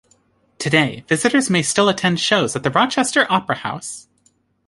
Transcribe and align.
Today, 0.57 1.05
visitors 1.07 1.51
may 1.51 1.61
still 1.61 1.87
attend 1.87 2.19
shows 2.19 2.55
at 2.55 2.63
the 2.63 2.71
Rochester 2.71 3.27
Opera 3.29 3.57
House. 3.57 4.07